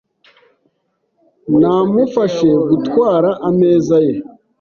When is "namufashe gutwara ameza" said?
1.59-3.97